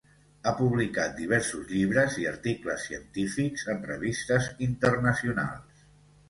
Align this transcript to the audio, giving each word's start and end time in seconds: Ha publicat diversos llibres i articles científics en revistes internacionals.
Ha 0.43 0.51
publicat 0.59 1.11
diversos 1.17 1.67
llibres 1.73 2.15
i 2.21 2.25
articles 2.31 2.87
científics 2.87 3.67
en 3.75 3.85
revistes 3.91 4.49
internacionals. 4.71 5.87